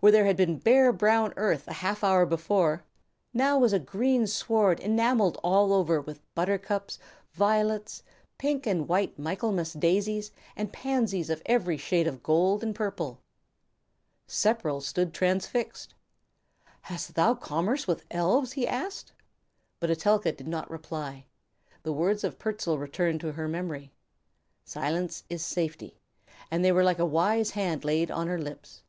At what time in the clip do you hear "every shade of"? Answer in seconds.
11.46-12.20